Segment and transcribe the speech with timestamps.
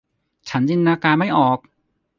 [0.49, 1.59] ฉันจินตนาการไม่ออก